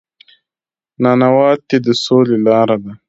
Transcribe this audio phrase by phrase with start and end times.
[1.03, 2.91] نانواتې د سولې لاره ده